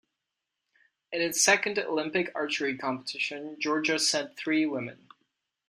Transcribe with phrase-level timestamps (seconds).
[1.11, 5.07] In its second Olympic archery competition, Georgia sent three women.